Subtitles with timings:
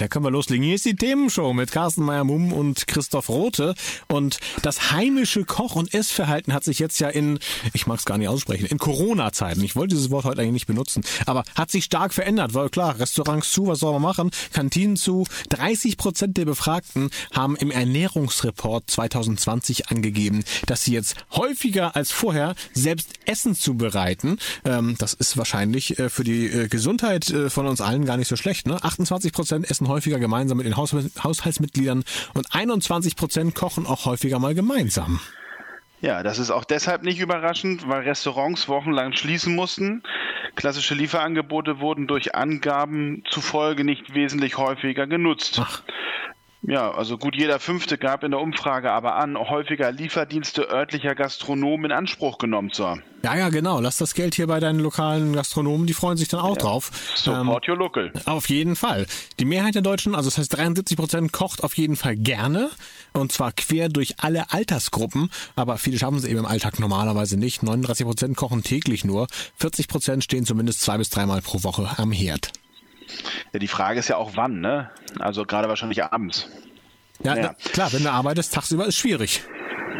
[0.00, 0.64] Da können wir loslegen.
[0.64, 3.74] Hier ist die Themenshow mit Carsten Meyer-Mumm und Christoph Rote.
[4.08, 7.38] Und das heimische Koch- und Essverhalten hat sich jetzt ja in,
[7.74, 10.66] ich mag es gar nicht aussprechen, in Corona-Zeiten, ich wollte dieses Wort heute eigentlich nicht
[10.66, 14.30] benutzen, aber hat sich stark verändert, weil klar, Restaurants zu, was soll man machen?
[14.54, 15.26] Kantinen zu.
[15.50, 22.54] 30 Prozent der Befragten haben im Ernährungsreport 2020 angegeben, dass sie jetzt häufiger als vorher
[22.72, 24.38] selbst Essen zubereiten.
[24.64, 28.28] Ähm, das ist wahrscheinlich äh, für die äh, Gesundheit äh, von uns allen gar nicht
[28.28, 28.66] so schlecht.
[28.66, 28.82] Ne?
[28.82, 32.04] 28 Prozent essen häufiger gemeinsam mit den Haus Haushaltsmitgliedern
[32.34, 35.20] und 21 Prozent kochen auch häufiger mal gemeinsam.
[36.00, 40.02] Ja, das ist auch deshalb nicht überraschend, weil Restaurants wochenlang schließen mussten.
[40.54, 45.60] Klassische Lieferangebote wurden durch Angaben zufolge nicht wesentlich häufiger genutzt.
[45.62, 45.82] Ach.
[46.62, 51.86] Ja, also gut jeder Fünfte gab in der Umfrage aber an, häufiger Lieferdienste örtlicher Gastronomen
[51.86, 53.02] in Anspruch genommen zu haben.
[53.22, 53.80] Ja, ja, genau.
[53.80, 56.62] Lass das Geld hier bei deinen lokalen Gastronomen, die freuen sich dann auch ja.
[56.62, 56.90] drauf.
[57.14, 58.12] Support ähm, your local.
[58.26, 59.06] Auf jeden Fall.
[59.38, 62.70] Die Mehrheit der Deutschen, also das heißt 73 Prozent, kocht auf jeden Fall gerne.
[63.12, 65.30] Und zwar quer durch alle Altersgruppen.
[65.56, 67.62] Aber viele schaffen es eben im Alltag normalerweise nicht.
[67.62, 69.26] 39 Prozent kochen täglich nur.
[69.56, 72.52] 40 Prozent stehen zumindest zwei bis dreimal pro Woche am Herd.
[73.52, 74.90] Ja, die Frage ist ja auch wann, ne?
[75.18, 76.48] Also gerade wahrscheinlich abends.
[77.22, 77.42] Ja, ja.
[77.42, 79.42] Na, klar, wenn du arbeitest, tagsüber ist schwierig.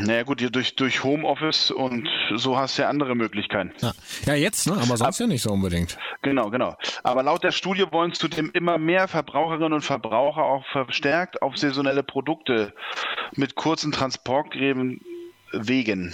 [0.00, 3.72] Naja gut, durch, durch Homeoffice und so hast du ja andere Möglichkeiten.
[3.80, 3.92] Ja,
[4.26, 4.74] ja jetzt, ne?
[4.74, 5.98] aber sonst Ab, ja nicht so unbedingt.
[6.22, 6.76] Genau, genau.
[7.02, 12.02] Aber laut der Studie wollen zudem immer mehr Verbraucherinnen und Verbraucher auch verstärkt auf saisonelle
[12.02, 12.74] Produkte
[13.34, 15.00] mit kurzen Transportgräben
[15.52, 16.12] Wegen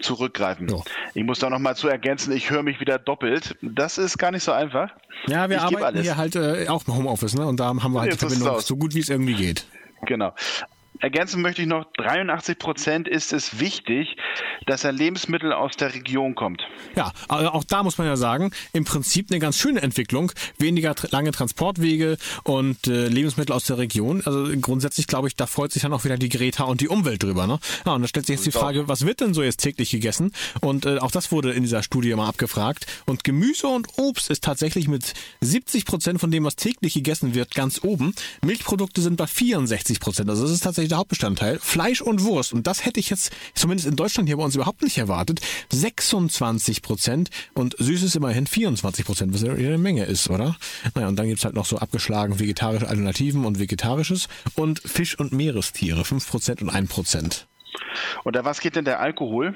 [0.00, 0.68] zurückgreifen.
[0.68, 0.84] So.
[1.14, 3.56] Ich muss da nochmal zu ergänzen, ich höre mich wieder doppelt.
[3.62, 4.90] Das ist gar nicht so einfach.
[5.26, 7.46] Ja, wir ich arbeiten hier halt äh, auch im Homeoffice, ne?
[7.46, 9.66] Und da haben wir halt Jetzt die Verbindung so gut wie es irgendwie geht.
[10.06, 10.32] Genau.
[11.00, 14.16] Ergänzen möchte ich noch, 83 Prozent ist es wichtig,
[14.66, 16.62] dass ein Lebensmittel aus der Region kommt.
[16.94, 20.30] Ja, aber auch da muss man ja sagen, im Prinzip eine ganz schöne Entwicklung.
[20.58, 24.22] Weniger lange Transportwege und äh, Lebensmittel aus der Region.
[24.26, 27.22] Also grundsätzlich glaube ich, da freut sich dann auch wieder die Greta und die Umwelt
[27.22, 27.46] drüber.
[27.46, 27.58] Ne?
[27.86, 30.32] Ja, und da stellt sich jetzt die Frage, was wird denn so jetzt täglich gegessen?
[30.60, 32.86] Und äh, auch das wurde in dieser Studie mal abgefragt.
[33.06, 37.54] Und Gemüse und Obst ist tatsächlich mit 70 Prozent von dem, was täglich gegessen wird,
[37.54, 38.14] ganz oben.
[38.44, 40.28] Milchprodukte sind bei 64 Prozent.
[40.28, 41.58] Also das ist tatsächlich der Hauptbestandteil.
[41.58, 42.52] Fleisch und Wurst.
[42.52, 45.40] Und das hätte ich jetzt zumindest in Deutschland hier bei uns überhaupt nicht erwartet.
[45.70, 50.56] 26 Prozent und Süßes immerhin 24 Prozent, was ja eine Menge ist, oder?
[50.94, 55.32] Naja, und dann gibt's halt noch so abgeschlagen vegetarische Alternativen und vegetarisches und Fisch und
[55.32, 57.46] Meerestiere, 5 Prozent und 1 Prozent.
[58.24, 59.54] Und da was geht denn der Alkohol?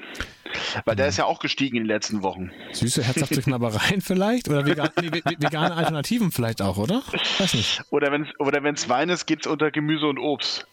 [0.85, 2.51] Weil der ist ja auch gestiegen in den letzten Wochen.
[2.71, 4.47] Süße, herzhafte Knabbereien vielleicht?
[4.47, 7.03] Oder vegan, nee, vegane Alternativen vielleicht auch, oder?
[7.39, 7.81] Weiß nicht.
[7.89, 10.67] Oder wenn es oder wenn's Wein ist, geht's unter Gemüse und Obst.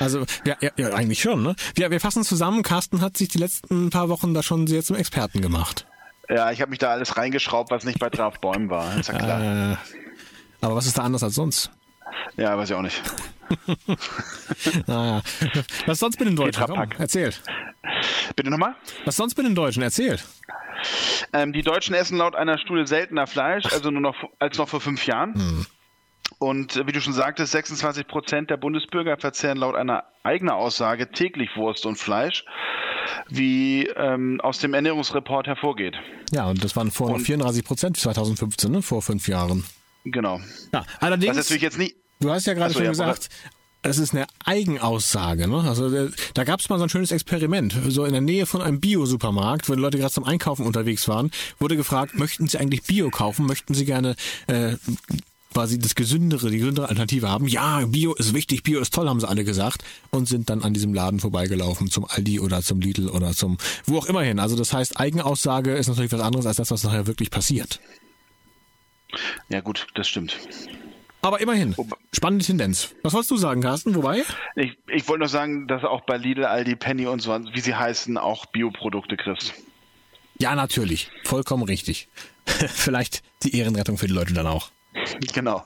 [0.00, 1.54] Also, ja, ja, ja eigentlich schon, ne?
[1.74, 4.96] Wir, wir fassen zusammen, Carsten hat sich die letzten paar Wochen da schon sehr zum
[4.96, 5.86] Experten gemacht.
[6.28, 9.18] Ja, ich habe mich da alles reingeschraubt, was nicht bei Draft Bäumen war, ist ja
[9.18, 9.72] klar.
[9.72, 9.76] Äh,
[10.60, 11.70] aber was ist da anders als sonst?
[12.36, 13.02] Ja, weiß ich auch nicht.
[14.86, 15.22] naja.
[15.86, 16.64] Was sonst mit den Deutschen?
[16.66, 17.32] Komm, erzähl.
[18.34, 18.74] Bitte nochmal?
[19.04, 19.82] Was sonst mit den Deutschen?
[19.82, 20.18] Erzähl.
[21.32, 24.80] Ähm, die Deutschen essen laut einer Studie seltener Fleisch, also nur noch als noch vor
[24.80, 25.34] fünf Jahren.
[25.34, 25.66] Hm.
[26.38, 31.10] Und äh, wie du schon sagtest, 26 Prozent der Bundesbürger verzehren laut einer eigenen Aussage
[31.10, 32.44] täglich Wurst und Fleisch,
[33.28, 35.94] wie ähm, aus dem Ernährungsreport hervorgeht.
[36.32, 38.82] Ja, und das waren vor 34 Prozent 2015, ne?
[38.82, 39.64] vor fünf Jahren.
[40.04, 40.40] Genau.
[40.72, 41.36] Ja, allerdings.
[41.36, 43.28] Natürlich jetzt nie du hast ja gerade schon ja, gesagt,
[43.82, 45.46] es ist eine Eigenaussage.
[45.46, 45.60] Ne?
[45.60, 47.76] Also äh, da gab es mal so ein schönes Experiment.
[47.88, 51.30] So in der Nähe von einem Bio-Supermarkt, wo die Leute gerade zum Einkaufen unterwegs waren,
[51.58, 53.46] wurde gefragt, möchten Sie eigentlich Bio kaufen?
[53.46, 54.16] Möchten Sie gerne
[54.46, 54.76] äh,
[55.54, 57.46] quasi das gesündere, die gesündere Alternative haben.
[57.46, 60.74] Ja, Bio ist wichtig, Bio ist toll, haben sie alle gesagt und sind dann an
[60.74, 63.56] diesem Laden vorbeigelaufen zum Aldi oder zum Lidl oder zum
[63.86, 64.38] wo auch immer hin.
[64.40, 67.80] Also das heißt, Eigenaussage ist natürlich was anderes als das, was nachher wirklich passiert.
[69.48, 70.36] Ja gut, das stimmt.
[71.22, 71.74] Aber immerhin,
[72.12, 72.94] spannende Tendenz.
[73.02, 73.94] Was wolltest du sagen, Carsten?
[73.94, 74.24] Wobei?
[74.56, 77.74] Ich, ich wollte noch sagen, dass auch bei Lidl, Aldi, Penny und so, wie sie
[77.74, 79.54] heißen, auch Bioprodukte kriegst.
[80.38, 81.10] Ja, natürlich.
[81.24, 82.08] Vollkommen richtig.
[82.44, 84.70] Vielleicht die Ehrenrettung für die Leute dann auch.
[85.34, 85.64] Genau.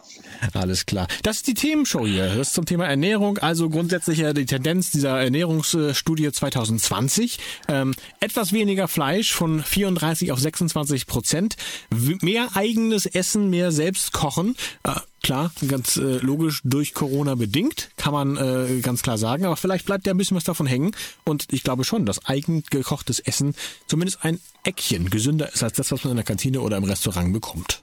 [0.54, 1.08] Alles klar.
[1.22, 2.28] Das ist die Themenshow hier.
[2.28, 3.38] Das ist zum Thema Ernährung.
[3.38, 7.38] Also grundsätzlich ja die Tendenz dieser Ernährungsstudie 2020.
[7.68, 11.56] Ähm, etwas weniger Fleisch von 34 auf 26 Prozent.
[11.90, 14.56] Mehr eigenes Essen, mehr selbst kochen.
[14.84, 19.44] Äh, Klar, ganz äh, logisch durch Corona bedingt, kann man äh, ganz klar sagen.
[19.44, 20.92] Aber vielleicht bleibt ja ein bisschen was davon hängen.
[21.24, 23.54] Und ich glaube schon, dass eigen gekochtes Essen
[23.88, 27.32] zumindest ein Eckchen gesünder ist als das, was man in der Kantine oder im Restaurant
[27.32, 27.82] bekommt.